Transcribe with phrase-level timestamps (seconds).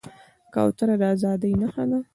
[0.53, 1.99] کوتره د ازادۍ نښه ده.